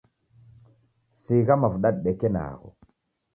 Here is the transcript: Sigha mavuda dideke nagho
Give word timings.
Sigha 1.19 1.57
mavuda 1.63 1.89
dideke 1.99 2.27
nagho 2.33 2.69